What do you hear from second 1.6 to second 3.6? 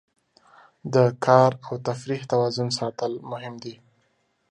او تفریح توازن ساتل مهم